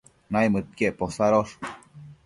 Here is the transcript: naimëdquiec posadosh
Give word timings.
naimëdquiec 0.31 0.97
posadosh 1.01 1.53